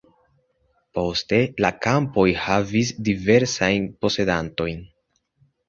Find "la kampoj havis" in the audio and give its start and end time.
1.65-2.95